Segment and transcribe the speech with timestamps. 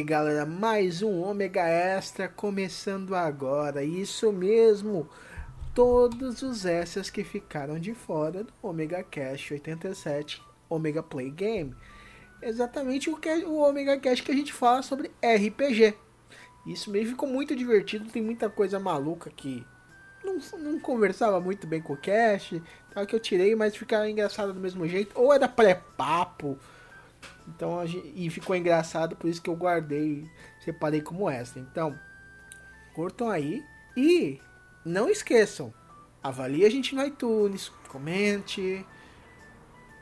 [0.00, 3.84] Aí, galera, mais um ômega extra começando agora.
[3.84, 5.06] Isso mesmo,
[5.74, 11.76] todos os extras que ficaram de fora do Omega Cash 87 Omega Play Game.
[12.40, 15.94] Exatamente o, que, o Omega Cash que a gente fala sobre RPG.
[16.66, 19.66] Isso mesmo ficou muito divertido, tem muita coisa maluca que
[20.24, 22.54] não, não conversava muito bem com o Cash,
[22.94, 25.12] tal que eu tirei, mas ficava engraçado do mesmo jeito.
[25.20, 26.58] Ou era pré-papo.
[27.48, 31.60] Então, e ficou engraçado, por isso que eu guardei, separei como extra.
[31.60, 31.98] Então,
[32.94, 33.64] curtam aí
[33.96, 34.40] e
[34.84, 35.74] não esqueçam,
[36.22, 38.86] avalie a gente no iTunes, comente,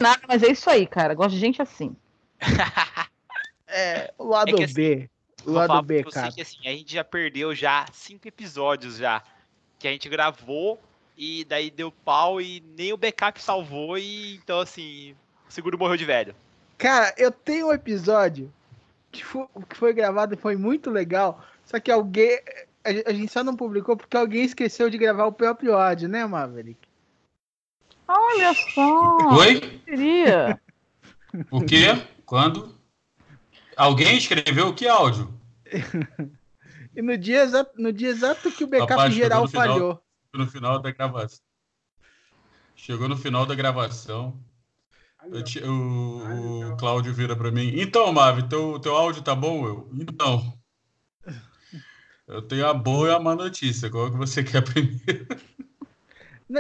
[0.03, 1.15] Nada, mas é isso aí, cara.
[1.15, 1.97] Gosto de gente assim.
[3.67, 5.11] é, o lado é assim, B.
[5.47, 6.31] O lado B, cara.
[6.33, 9.23] Que, assim, a gente já perdeu já cinco episódios já.
[9.79, 10.79] Que a gente gravou
[11.17, 15.15] e daí deu pau e nem o backup salvou e então assim,
[15.49, 16.35] o seguro morreu de velho.
[16.79, 18.53] Cara, eu tenho um episódio
[19.11, 22.41] que foi, que foi gravado e foi muito legal, só que alguém
[22.85, 26.81] a gente só não publicou porque alguém esqueceu de gravar o próprio áudio, né, Maverick?
[28.15, 29.37] Olha só!
[29.39, 29.61] Oi?
[29.87, 30.61] Queria.
[31.51, 31.87] O quê?
[32.27, 32.79] Quando?
[33.75, 35.33] Alguém escreveu que áudio?
[36.95, 40.03] e no dia, exato, no dia exato que o backup Rapaz, geral no final, falhou.
[40.35, 41.41] No final da gravação.
[42.77, 44.39] Chegou no final da gravação.
[45.31, 47.73] Eu, o, o Cláudio vira para mim.
[47.81, 49.67] Então, Mavi, teu, teu áudio tá bom?
[49.67, 50.53] Eu, então.
[52.27, 53.89] Eu tenho a boa e a má notícia.
[53.89, 55.27] Qual que você quer primeiro?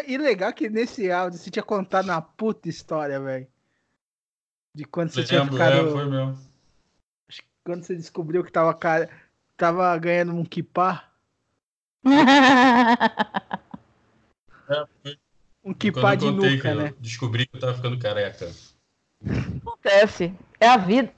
[0.06, 3.47] E legal que nesse áudio você tinha contado uma puta história, velho.
[4.75, 5.88] De quando você Lembro, tinha ficado.
[5.88, 6.38] É, foi mesmo.
[7.28, 9.10] Acho que quando você descobriu que tava, cara...
[9.56, 11.10] tava ganhando um kipá.
[14.69, 14.86] é,
[15.62, 16.94] um kipá de nuca, né?
[16.98, 18.50] Descobri que eu tava ficando careca.
[19.60, 20.34] Acontece.
[20.59, 21.12] É a vida.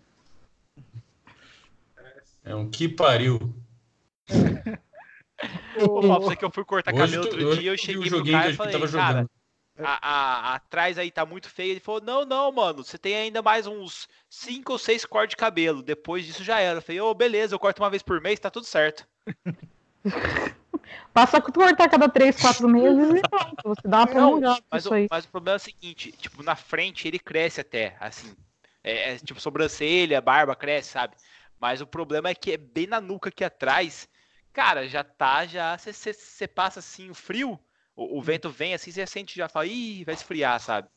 [2.42, 3.38] É um que pariu.
[5.76, 8.50] Ô, Fábio, você que eu fui cortar hoje cabelo outro dia, eu cheguei pro cara
[8.50, 9.26] e falei, cara,
[9.78, 11.72] a, a, atrás aí tá muito feio.
[11.72, 15.36] Ele falou, não, não, mano, você tem ainda mais uns 5 ou 6 cortes de
[15.36, 15.82] cabelo.
[15.82, 16.78] Depois disso já era.
[16.78, 19.06] Eu falei, ô, oh, beleza, eu corto uma vez por mês, tá tudo certo.
[21.12, 23.56] Passa a cortar cada 3, 4 meses e pronto.
[23.64, 27.08] Você dá uma prolongada mas, o, mas o problema é o seguinte, tipo, na frente
[27.08, 28.34] ele cresce até, assim.
[28.82, 31.16] É, é, tipo, sobrancelha, barba cresce, sabe?
[31.58, 34.08] Mas o problema é que é bem na nuca aqui atrás
[34.54, 35.76] cara, já tá, já.
[35.76, 37.58] Você passa assim o frio,
[37.94, 40.88] o, o, vento vem assim, você sente, já fala, ih, vai esfriar, sabe?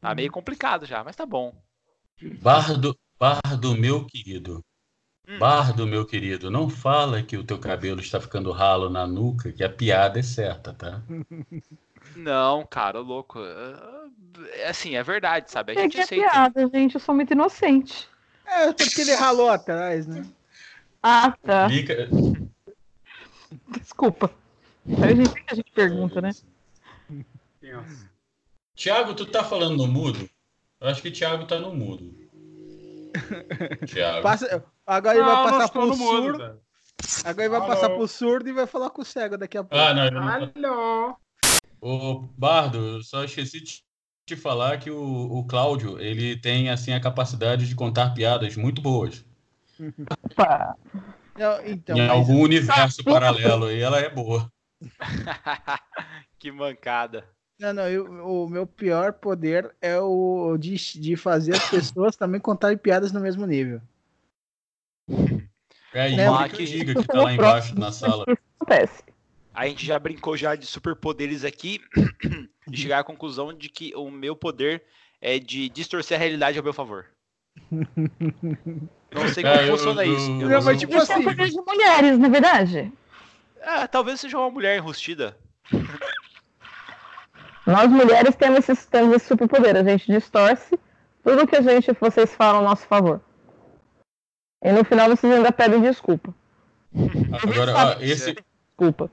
[0.00, 0.34] Tá meio uhum.
[0.34, 1.54] complicado já, mas tá bom.
[2.40, 4.62] Bardo, bardo meu querido.
[5.28, 5.38] Hum.
[5.38, 9.64] Bardo, meu querido, não fala que o teu cabelo está ficando ralo na nuca, que
[9.64, 11.02] a piada é certa, tá?
[12.14, 13.40] Não, cara, louco.
[14.52, 15.72] É assim, é verdade, sabe?
[15.72, 16.30] A gente é aceita.
[16.30, 18.08] piada, gente, eu sou muito inocente.
[18.46, 20.24] É, porque ele ralou atrás, né?
[21.02, 21.68] Ah, tá.
[21.68, 22.08] Mica...
[23.68, 24.30] Desculpa.
[25.02, 26.30] A gente, a gente pergunta, né?
[28.74, 30.28] Tiago, tu tá falando no mudo?
[30.80, 32.14] Eu acho que Tiago tá no mudo.
[33.86, 34.22] Tiago.
[34.22, 36.60] Passa- Agora ele vai Não, passar pro mudo, surdo.
[37.24, 37.66] Agora ele vai Alô?
[37.66, 39.76] passar pro surdo e vai falar com o cego daqui a pouco.
[39.76, 40.28] Ah, não, não.
[40.28, 41.16] Alô?
[41.80, 43.82] Ô, Bardo, eu só esqueci de
[44.26, 48.80] te falar que o, o Cláudio, ele tem, assim, a capacidade de contar piadas muito
[48.82, 49.24] boas.
[50.30, 50.76] Opa.
[51.38, 54.50] Não, então, em mas- algum universo paralelo, e ela é boa.
[56.38, 57.28] que mancada.
[57.58, 58.04] Não, não, eu-
[58.44, 63.20] o meu pior poder é o de, de fazer as pessoas também contarem piadas no
[63.20, 63.80] mesmo nível.
[65.92, 68.24] É a Né, que diga que tá lá embaixo na sala.
[68.28, 69.02] Isso acontece.
[69.54, 71.80] A gente já brincou já de superpoderes aqui
[72.70, 74.82] e chegar à conclusão de que o meu poder
[75.18, 77.06] é de distorcer a realidade ao meu favor.
[77.70, 80.30] Não sei como É, funciona eu- isso.
[80.30, 82.92] eu- Não, mas tipo como Isso é assim- coisa de mulheres, não é verdade?
[83.62, 85.36] Ah, talvez seja uma mulher enrustida.
[87.66, 89.76] Nós mulheres temos esse, temos esse superpoder.
[89.76, 90.78] A gente distorce
[91.24, 93.20] tudo que a gente, vocês falam a nosso favor.
[94.62, 96.32] E no final vocês ainda pedem desculpa.
[97.42, 99.10] Agora, ó, esse, Desculpa.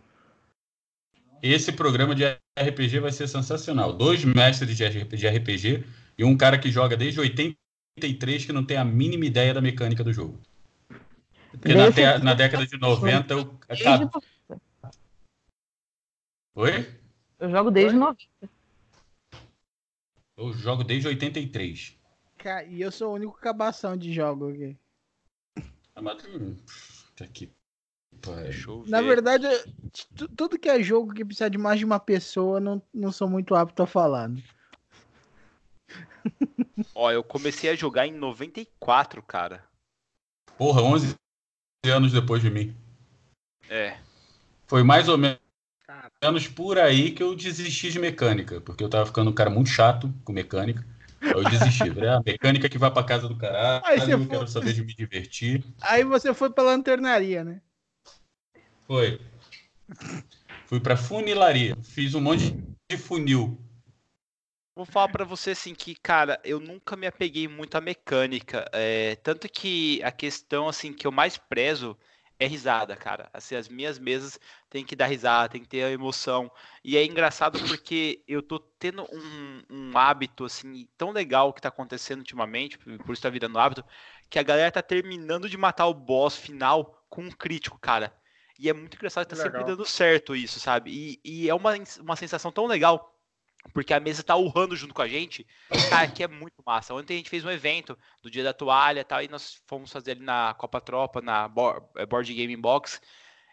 [1.42, 2.24] esse programa de
[2.58, 3.92] RPG vai ser sensacional.
[3.92, 5.84] Dois mestres de RPG
[6.18, 7.20] e um cara que joga desde
[8.04, 10.40] 83 que não tem a mínima ideia da mecânica do jogo.
[11.52, 13.60] Porque na, te- na década de 90 eu.
[13.68, 14.10] Desde Cara,
[16.56, 17.00] Oi?
[17.40, 18.24] Eu jogo desde 90.
[20.38, 21.96] Eu jogo desde 83.
[22.38, 24.76] Ca- E eu sou o único cabação de jogo aqui.
[25.96, 26.24] Ah, mas-.
[28.88, 29.46] Na verdade,
[30.36, 33.54] tudo que é jogo que precisa de mais de uma pessoa, não, não sou muito
[33.54, 34.30] apto a falar.
[34.30, 34.42] né?
[36.96, 39.64] Ó, eu comecei a jogar em 94, cara.
[40.58, 41.16] Porra, 11
[41.86, 42.76] anos depois de mim.
[43.70, 43.98] É.
[44.68, 49.30] Foi mais ou menos por aí que eu desisti de mecânica, porque eu tava ficando
[49.30, 50.86] um cara muito chato com mecânica.
[51.22, 51.90] Aí eu desisti.
[51.94, 54.74] Falei, ah, mecânica que vai pra casa do caralho, Aí você eu foi- quero saber
[54.74, 55.64] de me divertir.
[55.82, 57.62] Aí você foi pra lanternaria, né?
[58.88, 59.20] Foi.
[60.66, 61.78] Fui pra funilaria.
[61.84, 62.56] Fiz um monte
[62.90, 63.58] de funil.
[64.76, 68.68] Vou falar pra você assim que, cara, eu nunca me apeguei muito à mecânica.
[68.74, 71.98] é, tanto que a questão assim que eu mais prezo
[72.40, 73.30] é risada, cara.
[73.32, 74.40] Assim, as minhas mesas
[74.70, 76.52] tem que dar risada, tem que ter a emoção.
[76.84, 81.70] E é engraçado porque eu tô tendo um, um hábito assim tão legal que tá
[81.70, 83.86] acontecendo ultimamente, por isso tá virando hábito,
[84.30, 88.12] que a galera tá terminando de matar o boss final com um crítico, cara.
[88.58, 89.64] E é muito engraçado que tá sempre Legal.
[89.64, 91.20] dando certo isso, sabe?
[91.24, 93.13] E, e é uma, uma sensação tão legal
[93.72, 95.46] porque a mesa tá urrando junto com a gente.
[95.90, 96.94] Cara, que é muito massa.
[96.94, 99.92] Ontem a gente fez um evento do Dia da Toalha e tal, e nós fomos
[99.92, 101.50] fazer ali na Copa Tropa, na
[101.98, 103.00] eh, Board Game Box,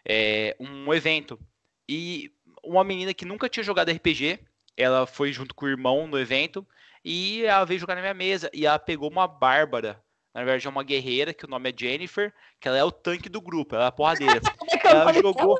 [0.05, 1.39] é, um evento.
[1.87, 2.31] E
[2.63, 4.39] uma menina que nunca tinha jogado RPG,
[4.77, 6.65] ela foi junto com o irmão no evento,
[7.03, 10.01] e ela veio jogar na minha mesa, e ela pegou uma Bárbara.
[10.33, 13.27] Na verdade, é uma guerreira, que o nome é Jennifer, que ela é o tanque
[13.27, 14.39] do grupo, ela é a porradeira.
[14.57, 15.59] Como é que eu ela jogou.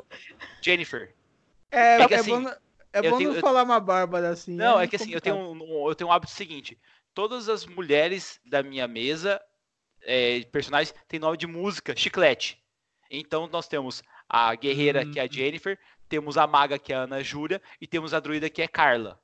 [0.62, 1.14] Jennifer.
[1.70, 2.56] É, É que é assim, bom, não-
[2.92, 4.54] é eu bom tenho- não eu- falar uma bárbara assim.
[4.54, 6.78] Não, é muito que assim, eu tenho, um, eu tenho um hábito seguinte:
[7.14, 9.40] todas as mulheres da minha mesa,
[10.02, 12.62] é, personagens, têm nome de música, chiclete.
[13.10, 15.78] Então nós temos a guerreira, que é a Jennifer,
[16.08, 19.20] temos a maga, que é a Ana Júlia, e temos a druida, que é Carla.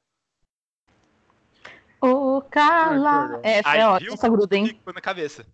[2.01, 3.41] Ô, Carla.
[3.43, 4.67] Essa Aí, é ótima, essa gruda, hein?
[4.67, 5.45] Ficou na cabeça.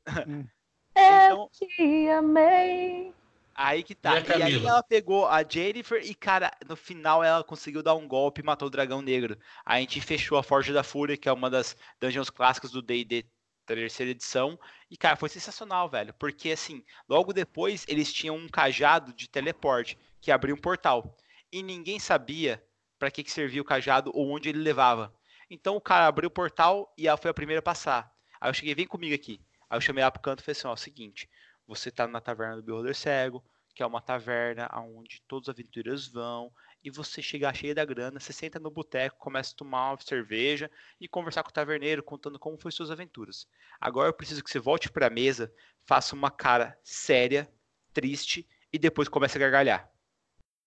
[0.95, 3.13] É, Então, te amei.
[3.55, 4.19] Aí que tá.
[4.19, 8.07] E E, aí ela pegou a Jennifer e, cara, no final ela conseguiu dar um
[8.07, 9.39] golpe e matou o dragão negro.
[9.65, 13.25] A gente fechou a Forja da Fúria, que é uma das dungeons clássicas do D&D
[13.67, 14.59] terceira edição.
[14.91, 16.15] E, cara, foi sensacional, velho.
[16.15, 21.17] Porque, assim, logo depois eles tinham um cajado de teleporte que abria um portal.
[21.51, 22.63] E ninguém sabia
[22.99, 25.15] para que, que servia o cajado ou onde ele levava.
[25.51, 28.11] Então o cara abriu o portal e ela foi a primeira a passar.
[28.41, 29.41] Aí eu cheguei, vem comigo aqui.
[29.69, 31.29] Aí eu chamei ela pro canto e falei assim, ó, seguinte,
[31.67, 33.45] você tá na taverna do Beholder Cego,
[33.75, 36.53] que é uma taverna onde todos os aventureiros vão,
[36.83, 40.71] e você chegar cheio da grana, você senta no boteco, começa a tomar uma cerveja
[41.01, 43.49] e conversar com o taverneiro, contando como foi suas aventuras.
[43.81, 45.53] Agora eu preciso que você volte pra mesa,
[45.87, 47.51] faça uma cara séria,
[47.93, 49.91] triste, e depois comece a gargalhar.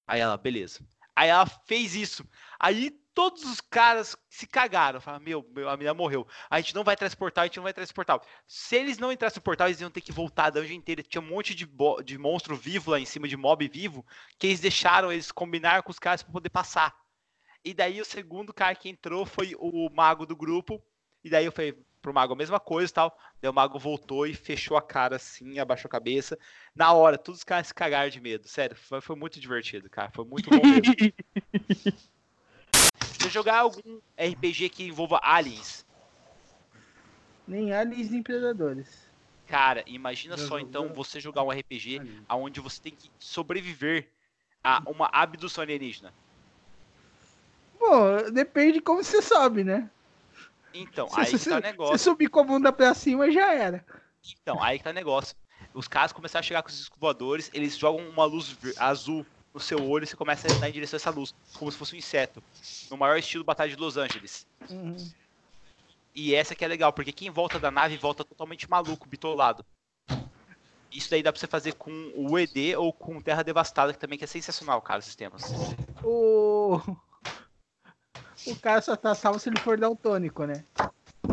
[0.07, 0.79] Aí ela, beleza.
[1.15, 2.27] Aí ela fez isso.
[2.59, 5.01] Aí todos os caras se cagaram.
[5.01, 6.27] Falaram, meu, meu, a menina morreu.
[6.51, 8.21] A gente não vai transportar, a gente não vai transportar.
[8.45, 11.01] Se eles não entrassem no portal, eles iam ter que voltar a dungeon inteira.
[11.01, 11.67] Tinha um monte de,
[12.05, 14.05] de monstro vivo lá em cima, de mob vivo,
[14.37, 16.95] que eles deixaram, eles combinaram com os caras pra poder passar.
[17.65, 20.79] E daí o segundo cara que entrou foi o mago do grupo.
[21.23, 23.17] E daí eu falei pro mago a mesma coisa e tal.
[23.41, 26.37] Daí o mago voltou e fechou a cara assim, abaixou a cabeça.
[26.75, 28.47] Na hora, todos os caras se cagaram de medo.
[28.47, 30.11] Sério, foi, foi muito divertido, cara.
[30.11, 30.93] Foi muito bom mesmo.
[33.17, 35.85] Você jogar algum RPG que envolva aliens.
[37.47, 39.07] Nem aliens nem predadores.
[39.47, 42.25] Cara, imagina Já só então você jogar um RPG Alien.
[42.29, 44.09] onde você tem que sobreviver
[44.63, 46.13] a uma abdução alienígena.
[47.79, 49.89] Bom, depende de como você sobe, né?
[50.73, 51.97] Então, Se aí você, que tá o se negócio.
[51.99, 53.85] subir com a bunda pra cima, já era.
[54.41, 55.35] Então, aí que tá o negócio.
[55.73, 59.25] Os caras começaram a chegar com esses voadores, eles jogam uma luz azul
[59.57, 61.77] no seu olho e você começa a andar em direção a essa luz, como se
[61.77, 62.43] fosse um inseto.
[62.91, 64.45] No maior estilo Batalha de Los Angeles.
[64.69, 64.95] Uhum.
[66.13, 69.65] E essa que é legal, porque quem volta da nave volta totalmente maluco, bitolado.
[70.91, 74.17] Isso daí dá pra você fazer com o ED ou com Terra Devastada, que também
[74.17, 75.43] que é sensacional, cara, os sistemas.
[76.03, 76.79] O...
[78.45, 80.63] o cara só tá salvo se ele for daltônico, né?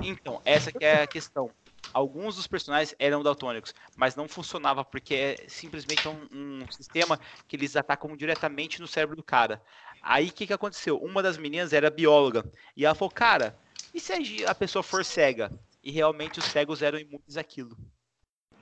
[0.03, 1.51] Então, essa que é a questão.
[1.95, 7.55] Alguns dos personagens eram daltônicos, mas não funcionava porque é simplesmente um, um sistema que
[7.57, 9.63] eles atacam diretamente no cérebro do cara.
[10.03, 10.99] Aí o que, que aconteceu?
[10.99, 12.45] Uma das meninas era bióloga
[12.77, 13.57] e ela falou: Cara,
[13.95, 14.13] e se
[14.45, 15.53] a a pessoa for cega?
[15.83, 17.77] E realmente os cegos eram imunes àquilo.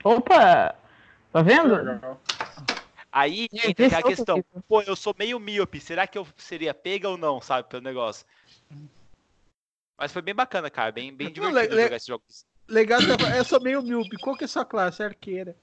[0.04, 0.74] Opa!
[1.32, 1.74] Tá vendo?
[3.10, 4.44] Aí entra aquela é questão.
[4.68, 8.26] Pô, eu sou meio míope, será que eu seria pega ou não, sabe, pelo negócio?
[9.98, 12.24] Mas foi bem bacana, cara, bem, bem divertido le- jogar esse jogo.
[12.26, 12.92] Legal, que
[13.24, 14.16] eu- eu sou meio míope.
[14.18, 15.02] Qual que é a sua classe?
[15.02, 15.56] Arqueira.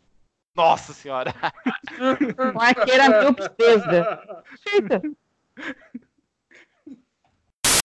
[0.56, 1.34] Nossa senhora!
[2.56, 4.44] Um arqueira mil pesda.
[4.74, 5.02] Eita.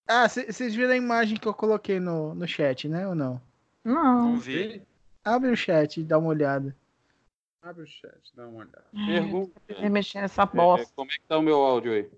[0.06, 3.06] Ah, vocês viram a imagem que eu coloquei no, no chat, né?
[3.08, 3.40] Ou não?
[3.84, 3.94] Não
[4.32, 4.36] Não.
[4.38, 4.68] vi.
[4.68, 4.82] Vê,
[5.24, 6.76] Abre o chat e dá uma olhada.
[7.62, 8.84] Abre o chat, dá uma olhada.
[9.06, 9.58] Pergunta.
[9.66, 10.92] Quer mexer nessa é, bosta.
[10.94, 12.10] como é que tá o meu áudio aí?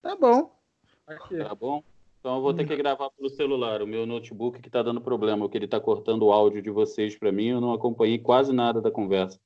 [0.00, 0.58] Tá bom.
[1.06, 1.36] Aqui.
[1.38, 1.84] Tá bom?
[2.22, 3.82] Então eu vou ter que gravar pelo celular.
[3.82, 7.16] O meu notebook que tá dando problema, que ele tá cortando o áudio de vocês
[7.18, 9.40] pra mim, eu não acompanhei quase nada da conversa.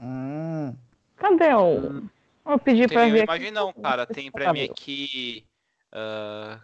[0.00, 0.74] Hum.
[1.16, 2.08] Cadê o.
[2.42, 3.24] Vou pedir pra Tem, ver.
[3.24, 4.06] imagina não, cara.
[4.06, 5.44] Tem pra mim aqui.
[5.92, 6.58] ah,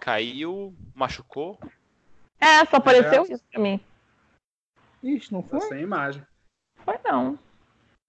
[0.00, 1.56] caiu, machucou.
[2.40, 3.32] É, só apareceu É.
[3.34, 3.78] isso pra mim.
[5.00, 5.68] Ixi, não Tá foi?
[5.68, 6.26] sem imagem.
[6.84, 7.38] Foi não.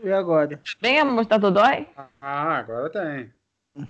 [0.03, 0.59] E agora?
[0.81, 1.87] Bem, amor, tá dodói?
[2.19, 3.31] Ah, agora tem.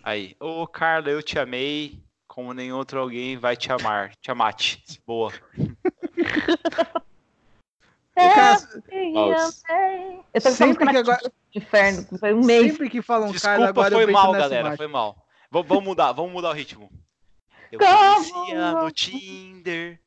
[0.04, 0.36] Aí.
[0.38, 1.98] Ô, Carla, eu te amei.
[2.40, 4.16] Como nenhum outro alguém vai te amar.
[4.16, 4.82] Te amate.
[5.06, 5.30] Boa.
[8.16, 8.54] É.
[10.34, 12.72] Eu tô Sempre sempre que agora- de inferno, foi um mês.
[12.74, 14.60] sempre que falam Carla, Desculpa, agora eu foi mal, galera.
[14.60, 14.78] imagem.
[14.78, 15.16] Foi mal.
[15.50, 16.92] V- vamos mudar, vamos mudar o ritmo.
[17.72, 20.02] Eu conhecia no Tinder.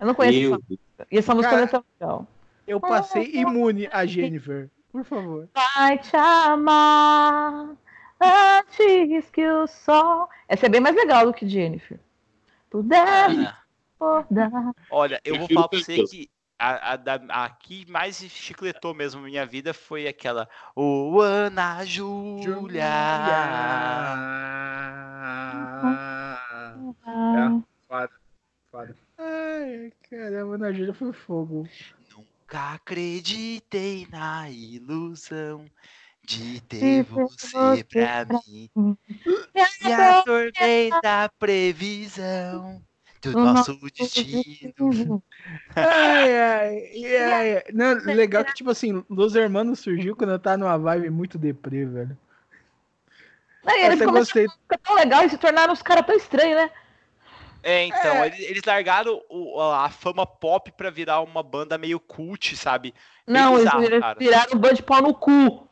[0.00, 1.06] Eu não conheço Meu essa música.
[1.10, 2.26] E essa música Cara- não é tão legal.
[2.66, 4.70] Eu passei imune a Jennifer.
[4.90, 5.46] Por favor.
[5.54, 7.76] Vai te amar
[8.20, 10.28] antes que o sol.
[10.48, 11.98] Essa é bem mais legal do que Jennifer.
[12.70, 13.58] Puder Ah,
[13.98, 14.72] acordar.
[14.90, 19.46] olha, eu vou falar pra você que a, a, a que mais chicletou mesmo minha
[19.46, 20.48] vida foi aquela.
[20.74, 22.84] O Ana Júlia.
[27.06, 27.60] É.
[27.88, 28.14] Foda.
[28.70, 28.96] Foda.
[29.18, 31.68] Ai, caramba, na Júlia foi fogo.
[32.10, 35.64] Nunca acreditei na ilusão
[36.28, 38.70] de ter você pra mim.
[39.82, 42.82] E a torneira da previsão
[43.22, 45.22] do nosso destino.
[45.74, 47.16] Ai, ai,
[47.56, 47.62] ai.
[47.72, 51.84] Não, legal que, tipo assim, Los Hermanos surgiu quando eu tava numa vibe muito deprê,
[51.86, 52.16] velho.
[53.64, 56.70] Não, Eu eles começaram a tão legal e se tornaram uns caras tão estranhos, né?
[57.62, 58.26] É, então, É.
[58.28, 62.94] Eles, eles largaram o- a fama pop pra virar uma banda meio cult, sabe?
[63.26, 64.18] Não, eles bizarro, viraram- cara.
[64.18, 65.67] viraram um bando de pau no cu.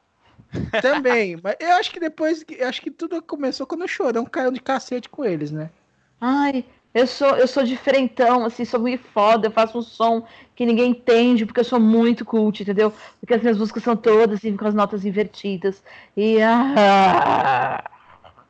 [0.83, 4.51] Também, mas eu acho que depois, eu acho que tudo começou quando o Chorão caiu
[4.51, 5.71] de cacete com eles, né?
[6.21, 10.65] Ai, eu sou, eu sou diferentão, assim, sou muito foda, eu faço um som que
[10.65, 12.91] ninguém entende, porque eu sou muito cult, entendeu?
[13.21, 15.83] Porque as minhas músicas são todas assim, com as notas invertidas.
[16.17, 17.85] E ah,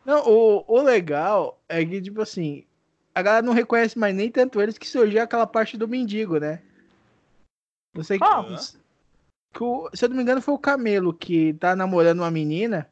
[0.05, 2.65] Não, o, o legal é que, tipo assim,
[3.13, 6.61] a galera não reconhece mais nem tanto eles que surgiu aquela parte do mendigo, né?
[7.93, 8.45] Não sei Qual?
[8.45, 8.55] que,
[9.57, 12.89] que o- Se eu não me engano, foi o Camelo que tá namorando uma menina.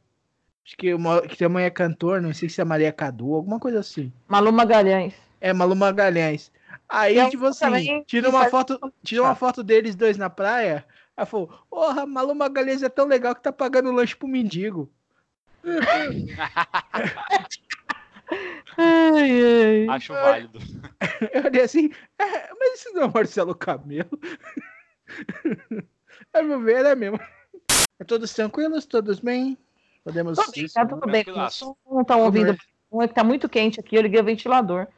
[0.67, 3.81] Acho que, uma, que também é cantor, não sei se é Maria Cadu, alguma coisa
[3.81, 4.11] assim.
[4.27, 5.15] Malu Magalhães.
[5.41, 6.51] É, Malu Magalhães.
[6.89, 10.31] Aí, E é um tipo assim, tira uma foto, tira uma foto deles dois na
[10.31, 10.85] praia.
[11.17, 14.91] Ela falou, porra, Malu Magalhães é tão legal que tá pagando lanche pro mendigo.
[18.77, 19.89] Ai, ai.
[19.89, 20.59] Acho válido.
[21.33, 24.19] Eu olhei assim, é, mas isso não é Marcelo Camelo.
[26.33, 27.19] A meu ver, é mesmo.
[27.97, 29.57] É todos tranquilos, todos bem?
[30.03, 30.37] Podemos.
[30.53, 31.25] Bem, tá tudo bem.
[31.29, 32.57] Não estão ouvindo.
[32.91, 34.89] Um é que tá muito quente aqui, eu liguei o ventilador.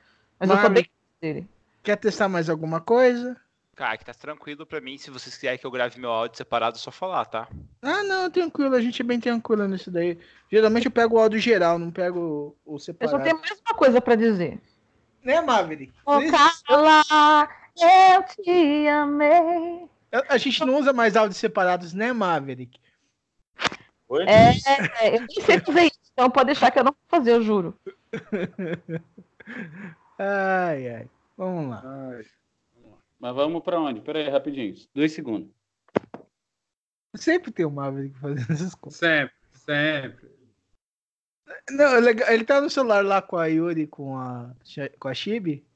[0.40, 0.74] Mas eu tô Mami.
[0.76, 1.46] bem dele.
[1.82, 3.36] Quer testar mais alguma coisa?
[3.74, 4.96] Cara, que tá tranquilo pra mim.
[4.96, 7.46] Se vocês quiserem que eu grave meu áudio separado, é só falar, tá?
[7.82, 10.18] Ah, não, tranquilo, a gente é bem tranquilo nisso daí.
[10.50, 13.18] Geralmente eu pego o áudio geral, não pego o Eu separado.
[13.18, 14.58] só tenho mais uma coisa pra dizer.
[15.22, 15.92] Né, Maverick?
[16.06, 17.35] Ô, Isso- Carla,
[20.36, 22.78] A gente não usa mais áudios separados, né, Maverick?
[24.06, 24.24] Oi?
[24.24, 24.50] É,
[25.00, 27.42] é, eu nem sei fazer isso, então pode deixar que eu não vou fazer, eu
[27.42, 27.80] juro.
[30.18, 31.10] Ai, ai.
[31.36, 31.82] Vamos lá.
[31.84, 32.24] Ai,
[33.18, 34.00] Mas vamos pra onde?
[34.00, 34.74] Pera aí, rapidinho.
[34.94, 35.50] Dois segundos.
[37.14, 38.98] Sempre tem o Maverick fazendo essas coisas.
[38.98, 40.30] sempre, sempre.
[41.70, 44.54] Não, é ele tá no celular lá com a Yuri, com a,
[44.98, 45.66] com a Chibi.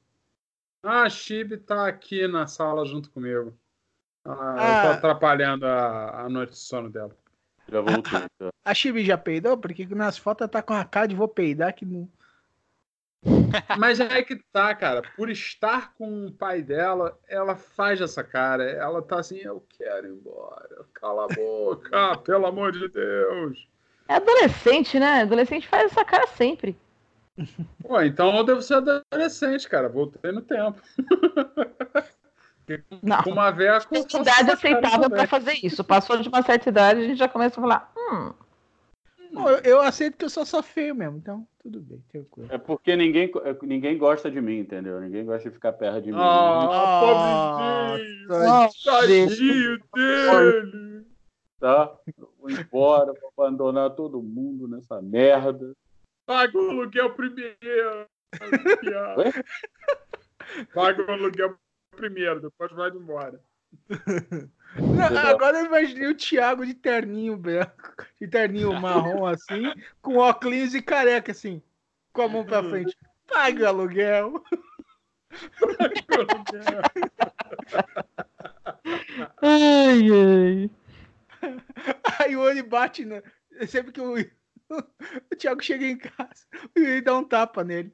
[0.83, 3.55] Ah, a Chibi tá aqui na sala junto comigo.
[4.25, 4.85] Ah, Ah.
[4.85, 7.15] Eu tô atrapalhando a, a noite de sono dela.
[7.67, 8.19] Já voltei.
[8.37, 8.49] tá?
[8.65, 9.57] A Chibi já peidou?
[9.57, 12.07] Porque nas fotos tá com a cara de vou peidar que não.
[13.79, 15.01] Mas é que tá, cara.
[15.15, 18.63] Por estar com o pai dela, ela faz essa cara.
[18.63, 20.85] Ela tá assim, eu quero ir embora.
[20.93, 23.67] Cala a boca, pelo amor de Deus.
[24.07, 25.21] É adolescente, né?
[25.21, 26.77] Adolescente faz essa cara sempre.
[27.81, 29.87] Pô, então eu devo ser adolescente, cara.
[29.87, 30.81] Voltei no tempo.
[33.01, 33.23] Não.
[33.23, 35.83] Com uma véia com Tem idade aceitável pra fazer isso.
[35.83, 37.91] Passou de uma certa idade, a gente já começa a falar.
[37.97, 38.33] Hum,
[39.33, 42.49] eu, eu aceito que eu sou só feio mesmo, então tudo bem, tranquilo.
[42.51, 44.99] É porque ninguém, ninguém gosta de mim, entendeu?
[44.99, 46.17] Ninguém gosta de ficar perto de mim.
[46.19, 47.95] Ah,
[48.29, 48.69] pobrezinho.
[48.83, 51.05] Tadinho dele.
[51.59, 51.95] Tá?
[52.39, 55.73] Vou embora, vou abandonar todo mundo nessa merda.
[56.25, 58.07] Paga o aluguel primeiro.
[60.73, 61.55] Paga o aluguel
[61.95, 63.41] primeiro, depois vai embora.
[64.77, 70.73] Não, agora eu imaginei o Thiago de terninho branco, de terninho marrom assim, com óculos
[70.73, 71.61] e careca assim,
[72.13, 72.95] com a mão pra frente.
[73.27, 74.43] Paga o aluguel.
[79.41, 80.69] ai, ai.
[82.19, 83.21] Aí o Yuri bate na.
[83.67, 86.45] Sempre que o, o Thiago chega em casa,
[86.75, 87.93] o Yuri dá um tapa nele.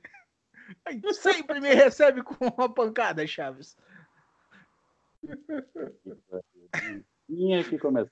[0.85, 3.77] Aí sempre me recebe com uma pancada, Chaves.
[7.27, 8.11] Tinha que começar.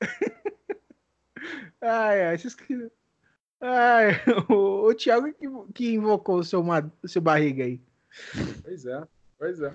[1.80, 2.90] Ai, ai, esses que.
[3.60, 4.12] Ai,
[4.50, 6.64] o, o Thiago que, que invocou o seu,
[7.06, 7.78] seu barriga aí.
[8.62, 9.02] Pois é,
[9.38, 9.72] pois é.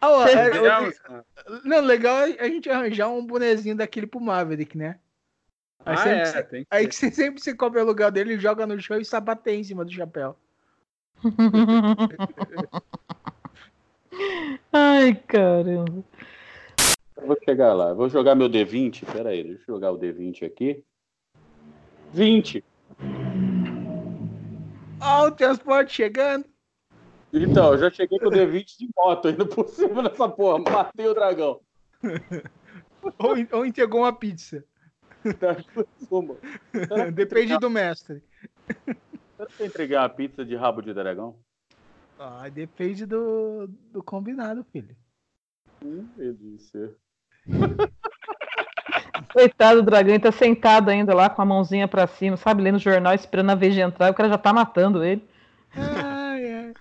[0.00, 4.06] Ah, ó, Vocês é, Digamos, o- não, legal é a gente arranjar um bonezinho daquele
[4.08, 4.98] pro Maverick, né?
[5.84, 8.10] Aí, ah, sempre, é, você- tem que aí que você sempre você cobra o lugar
[8.10, 10.36] dele, ele joga no chão e sapateia em cima do chapéu.
[14.90, 16.04] ai, caramba.
[17.16, 17.94] Eu vou chegar lá.
[17.94, 19.04] Vou jogar meu D20.
[19.12, 20.84] Pera aí, deixa eu jogar o D20 aqui.
[22.12, 22.64] 20.
[25.00, 26.44] Ó, o transporte chegando.
[27.32, 30.58] Então, eu já cheguei com o D20 de moto indo por cima dessa porra.
[30.58, 31.60] Matei o dragão.
[33.18, 34.62] Ou, ou entregou uma pizza.
[35.38, 35.56] Tá,
[37.14, 38.22] Depende do mestre.
[39.36, 41.34] Será que eu entreguei uma pizza de rabo de dragão?
[42.22, 44.94] Ah, depende do, do combinado, filho.
[45.82, 46.94] Hum, delícia.
[49.32, 52.76] Coitado do dragão, ele tá sentado ainda lá com a mãozinha pra cima, sabe, lendo
[52.76, 55.26] o jornal, esperando a vez de entrar, o cara já tá matando ele.
[55.74, 56.74] Ai, ai.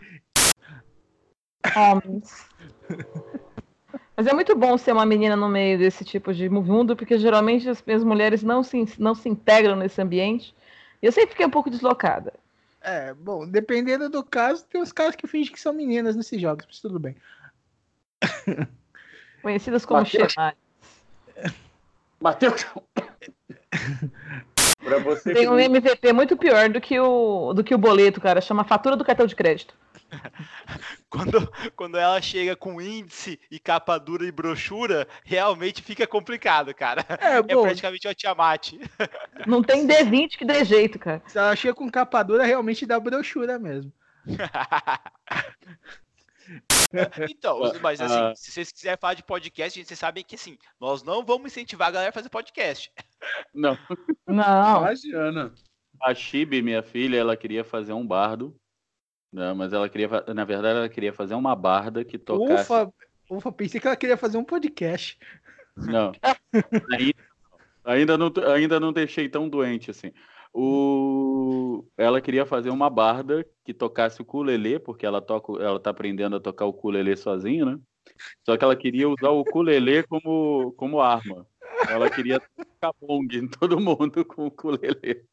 [1.74, 2.50] Homens.
[4.18, 7.70] Mas é muito bom ser uma menina no meio desse tipo de mundo, porque geralmente
[7.70, 10.54] as, as mulheres não se, não se integram nesse ambiente.
[11.02, 12.34] E eu sempre fiquei um pouco deslocada.
[12.82, 16.66] É, bom, dependendo do caso, tem uns caras que fingem que são meninas nesses jogos,
[16.68, 17.16] mas tudo bem.
[19.42, 20.02] Conhecidas como
[22.20, 22.66] Mateus.
[24.84, 28.42] Pra você Tem um MVP muito pior do que o, do que o boleto, cara.
[28.42, 29.74] Chama fatura do cartão de crédito.
[31.10, 37.04] Quando, quando ela chega com índice e capa dura e brochura, realmente fica complicado, cara.
[37.20, 38.74] É, É bom, praticamente uma Tiamat.
[39.48, 41.22] Não tem D20 que dê jeito, cara.
[41.28, 43.92] se ela chega com capa dura, realmente dá brochura mesmo.
[47.30, 48.34] Então, mas assim, Ah.
[48.36, 51.90] se vocês quiserem falar de podcast, gente, vocês sabem que assim, nós não vamos incentivar
[51.90, 52.92] a galera a fazer podcast.
[53.54, 53.78] Não.
[54.26, 54.82] Não.
[54.82, 55.54] Imagina.
[56.02, 58.56] A Chibi, minha filha, ela queria fazer um bardo.
[59.32, 62.64] Não, mas ela queria, na verdade, ela queria fazer uma barda que tocasse.
[62.64, 62.92] Ufa,
[63.30, 65.20] ufa, pensei que ela queria fazer um podcast.
[65.78, 66.12] Não.
[66.92, 67.16] Ainda,
[67.86, 70.12] ainda não, ainda não deixei tão doente assim.
[70.52, 71.86] O...
[71.96, 76.36] Ela queria fazer uma barda que tocasse o ukulele, porque ela toca, ela tá aprendendo
[76.36, 77.80] a tocar o ukulele sozinha, né?
[78.44, 81.46] Só que ela queria usar o ukulele como, como arma.
[81.88, 85.24] Ela queria tocar bong em todo mundo com o ukulele.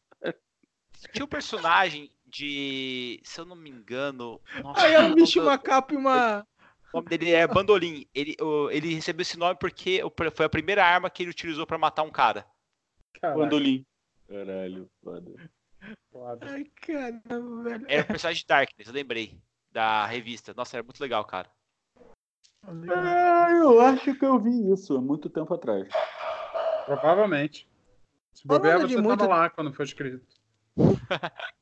[1.12, 3.20] Tinha um personagem de.
[3.24, 4.40] Se eu não me engano.
[4.62, 6.46] nossa, Aí ela eu vestiu não- uma capa e uma.
[6.92, 8.06] nome dele é Bandolim.
[8.14, 11.66] Ele, o- ele recebeu esse nome porque o- foi a primeira arma que ele utilizou
[11.66, 12.46] pra matar um cara.
[13.20, 13.84] Caraca, Bandolim.
[14.28, 15.50] Caralho, foda.
[16.10, 16.46] foda.
[16.50, 17.86] Ai, caramba, velho.
[17.88, 19.38] Era o personagem de Darkness, eu lembrei.
[19.70, 20.54] Da revista.
[20.56, 21.50] Nossa, era muito legal, cara.
[22.64, 25.86] Ah, eu acho que eu vi isso há muito tempo atrás.
[26.86, 27.68] Provavelmente.
[28.34, 30.26] Se bobear, você muito- tava lá quando foi escrito.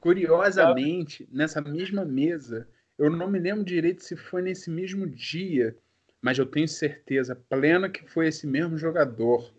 [0.00, 5.76] Curiosamente, nessa mesma mesa, eu não me lembro direito se foi nesse mesmo dia,
[6.20, 9.52] mas eu tenho certeza plena que foi esse mesmo jogador.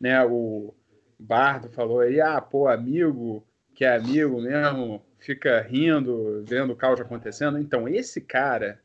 [0.00, 0.22] Né?
[0.24, 0.74] O
[1.18, 7.00] Bardo falou aí, ah, pô, amigo, que é amigo mesmo, fica rindo, vendo o caos
[7.00, 7.58] acontecendo.
[7.58, 8.80] Então, esse cara,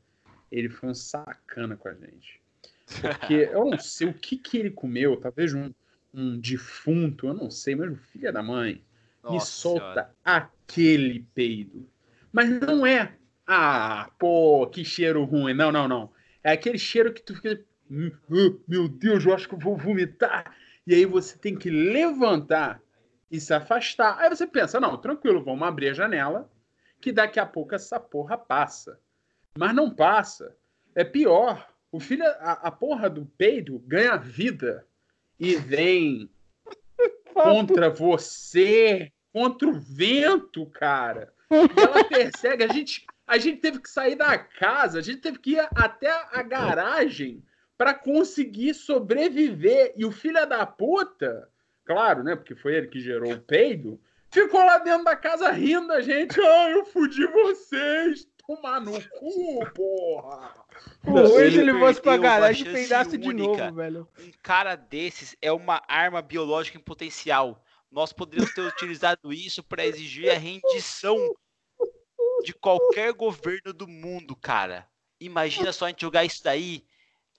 [0.52, 2.42] ele foi um sacana com a gente.
[3.02, 5.72] Porque eu não sei o que, que ele comeu, talvez um,
[6.14, 8.84] um defunto, eu não sei, mas o filho da mãe
[9.24, 10.16] me Nossa solta Senhora.
[10.68, 11.88] Aquele peido.
[12.32, 15.54] Mas não é, ah, pô, que cheiro ruim.
[15.54, 16.12] Não, não, não.
[16.44, 19.78] É aquele cheiro que tu fica, "Hum, ah, meu Deus, eu acho que eu vou
[19.78, 20.56] vomitar.
[20.86, 22.82] E aí você tem que levantar
[23.32, 24.20] e se afastar.
[24.20, 26.50] Aí você pensa, não, tranquilo, vamos abrir a janela,
[27.00, 29.00] que daqui a pouco essa porra passa.
[29.58, 30.56] Mas não passa.
[30.96, 31.68] É pior.
[31.92, 34.86] O filho, a, a porra do peido ganha vida
[35.40, 36.30] e vem
[37.34, 41.34] contra você, contra o vento, cara.
[41.50, 42.64] E ela persegue.
[42.64, 46.10] A gente, a gente teve que sair da casa, a gente teve que ir até
[46.32, 47.44] a garagem
[47.76, 49.94] para conseguir sobreviver.
[49.98, 51.50] E o filho da puta,
[51.84, 52.36] claro, né?
[52.36, 54.00] Porque foi ele que gerou o peido,
[54.32, 56.40] ficou lá dentro da casa rindo da gente.
[56.40, 58.28] Ah, eu fudi vocês.
[58.46, 60.52] Tomar no cu, porra.
[61.08, 64.06] Hoje Ele ele fosse pra garagem e peidasse de novo, velho.
[64.20, 67.63] Um cara desses é uma arma biológica em potencial.
[67.94, 71.16] Nós poderíamos ter utilizado isso para exigir a rendição
[72.44, 74.88] de qualquer governo do mundo, cara.
[75.22, 76.84] Imagina só a gente jogar isso daí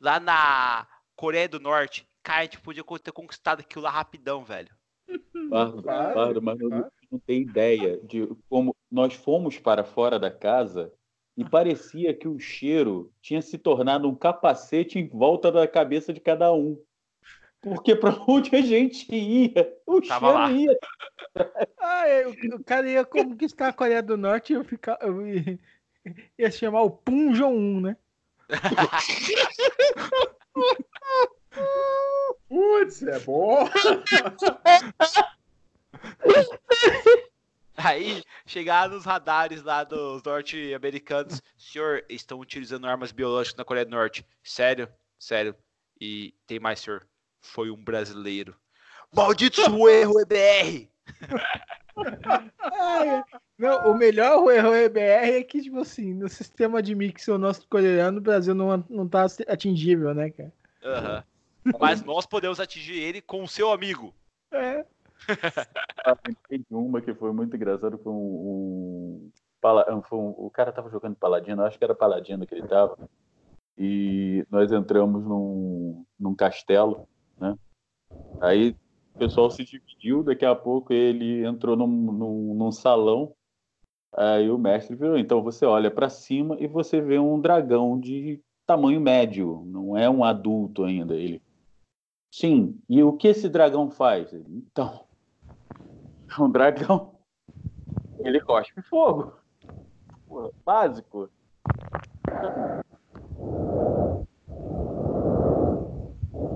[0.00, 0.86] lá na
[1.16, 2.08] Coreia do Norte.
[2.22, 4.70] Cara, a gente podia ter conquistado aquilo lá rapidão, velho.
[5.48, 6.90] Claro, Bardo, mas não, claro.
[7.10, 10.92] não tem ideia de como nós fomos para fora da casa
[11.36, 16.20] e parecia que o cheiro tinha se tornado um capacete em volta da cabeça de
[16.20, 16.80] cada um.
[17.64, 20.52] Porque para onde a gente ia, o Tava lá.
[20.52, 20.78] ia.
[21.80, 25.26] Ah, é, o, o cara ia conquistar a Coreia do Norte e eu ficar, eu
[25.26, 25.58] ia,
[26.38, 27.96] ia se chamar o Pum Jong-un, né?
[32.48, 33.66] Putz, é bom.
[37.76, 41.40] Aí, chegar nos radares lá dos norte-americanos.
[41.56, 44.26] Senhor, estão utilizando armas biológicas na Coreia do Norte.
[44.42, 44.88] Sério?
[45.18, 45.56] Sério.
[46.00, 47.06] E tem mais, senhor.
[47.44, 48.56] Foi um brasileiro.
[49.14, 50.88] Maldito erro, EBR!
[52.60, 53.22] Ah.
[53.56, 57.68] Não, o melhor o erro EBR é que, tipo assim, no sistema de mixel nosso
[57.68, 60.52] coreano, o Brasil não, não tá atingível, né, cara?
[60.84, 61.24] Aham.
[61.78, 64.12] Mas nós podemos atingir ele com o seu amigo.
[64.50, 64.84] É.
[66.04, 66.16] Ah,
[66.70, 69.30] uma que foi muito engraçada, foi um,
[69.62, 72.98] um, foi um- o cara tava jogando Paladino, acho que era Paladino que ele tava,
[73.78, 77.56] e nós entramos num, num castelo, né?
[78.40, 78.76] Aí
[79.14, 83.34] o pessoal se dividiu, daqui a pouco ele entrou num, num, num salão,
[84.12, 88.42] aí o mestre virou, então você olha para cima e você vê um dragão de
[88.66, 91.42] tamanho médio, não é um adulto ainda, ele
[92.36, 94.32] Sim, e o que esse dragão faz?
[94.32, 95.06] Então,
[96.36, 97.14] um dragão,
[98.18, 99.38] ele cospe fogo.
[100.26, 101.30] Pô, básico.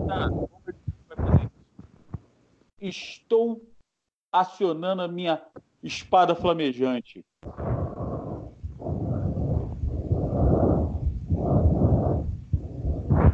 [0.09, 1.59] Tá, como é que você vai fazer isso?
[2.81, 3.67] Estou
[4.33, 5.43] acionando a minha
[5.83, 7.25] espada flamejante.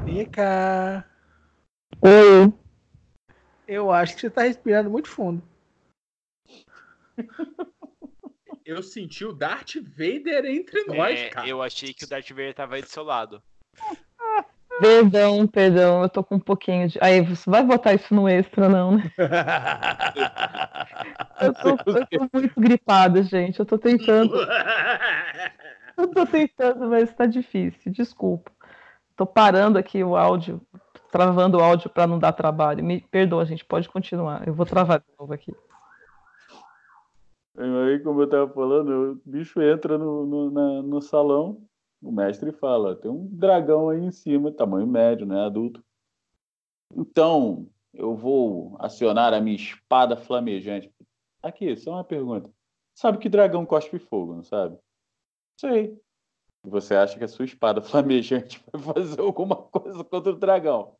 [0.04, 1.04] Fica.
[2.00, 2.52] Oi.
[3.66, 5.42] Eu acho que você tá respirando muito fundo.
[8.64, 11.48] Eu senti o Darth Vader entre nós, É, cara.
[11.48, 13.42] eu achei que o Darth Vader tava aí do seu lado.
[14.80, 16.98] Perdão, perdão, eu tô com um pouquinho de.
[17.00, 19.10] Aí, você vai botar isso no extra, não, né?
[21.40, 23.58] Eu tô, eu tô muito gripada, gente.
[23.58, 24.34] Eu tô tentando.
[25.96, 27.92] Eu tô tentando, mas tá difícil.
[27.92, 28.50] Desculpa.
[29.16, 30.60] Tô parando aqui o áudio,
[31.10, 32.84] travando o áudio pra não dar trabalho.
[32.84, 33.64] Me perdoa, gente.
[33.64, 34.46] Pode continuar.
[34.46, 35.52] Eu vou travar de novo aqui.
[37.56, 41.58] Aí, como eu tava falando, o bicho entra no, no, na- no salão,
[42.04, 45.82] o mestre fala, tem um dragão aí em cima, tamanho médio, né, adulto.
[46.94, 50.92] Então, eu vou acionar a minha espada flamejante.
[51.42, 52.52] Aqui, só uma pergunta.
[52.94, 54.78] Sabe que dragão cospe fogo, não sabe?
[55.58, 55.98] Sei.
[56.62, 60.96] Você acha que a sua espada flamejante vai fazer alguma coisa contra o dragão?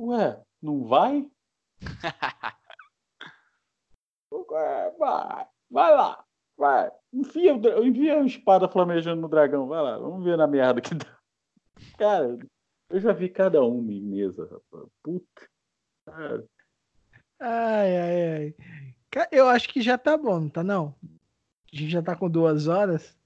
[0.00, 1.28] Ué, não vai?
[4.98, 6.24] Vai, vai lá,
[6.58, 6.90] vai.
[7.12, 11.06] Enfia, enfia a espada flamejando no dragão, vai lá, vamos ver na merda que dá.
[11.96, 12.36] Cara,
[12.90, 14.90] eu já vi cada um em mesa, rapaz.
[15.02, 15.48] Puta.
[16.04, 16.44] Cara,
[17.40, 18.54] Ai, ai, ai.
[19.30, 20.94] Eu acho que já tá bom, não tá não?
[21.72, 23.16] A gente já tá com duas horas.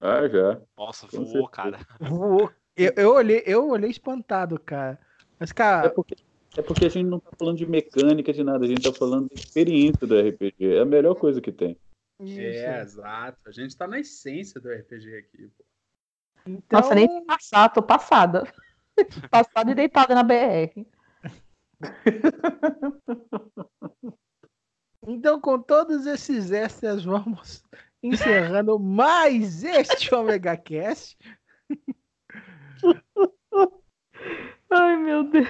[0.00, 0.60] Ah, já.
[0.78, 1.50] Nossa, Com voou, certeza.
[1.50, 1.78] cara.
[2.00, 2.50] Voou.
[2.76, 4.98] Eu, eu olhei, eu olhei espantado, cara.
[5.38, 6.14] Mas, É cara, porque,
[6.56, 9.28] é porque a gente não tá falando de mecânica de nada, a gente tá falando
[9.28, 10.76] de experiência do RPG.
[10.76, 11.76] É a melhor coisa que tem.
[12.20, 13.38] É, exato.
[13.46, 15.50] A gente tá na essência do RPG aqui.
[15.56, 15.64] Pô.
[16.46, 18.44] então, Nossa, nem sei passar, tô passada.
[19.30, 20.86] passada e deitada na BR.
[25.06, 27.62] então, com todos esses extras, vamos
[28.02, 31.16] encerrando mais este Omega Cast.
[34.70, 35.48] Ai, meu Deus.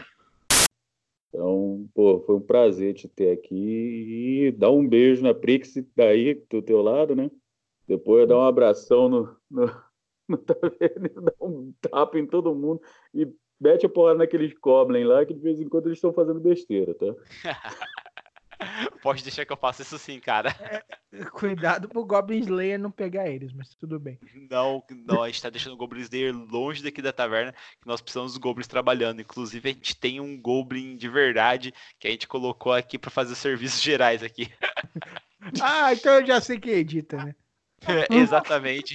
[1.30, 6.34] Então, pô, foi um prazer te ter aqui e dar um beijo na Prix daí
[6.50, 7.30] do teu lado, né?
[7.86, 9.70] Depois dar um abração no, no,
[10.28, 12.82] no taverna, dar um tapa em todo mundo
[13.14, 13.28] e
[13.60, 16.94] mete a porrada naqueles Goblin lá que de vez em quando eles estão fazendo besteira,
[16.94, 17.14] tá?
[19.03, 20.55] Pode deixar que eu faça isso sim, cara.
[21.33, 24.18] Cuidado pro Goblin Slayer não pegar eles, mas tudo bem.
[24.51, 28.01] Não, não, a gente tá deixando o Goblin Slayer longe daqui da taverna, que nós
[28.01, 29.20] precisamos dos Goblins trabalhando.
[29.20, 33.33] Inclusive, a gente tem um Goblin de verdade que a gente colocou aqui pra fazer
[33.33, 34.49] os serviços gerais aqui.
[35.59, 37.35] Ah, então eu já sei quem edita, né?
[38.11, 38.94] Exatamente.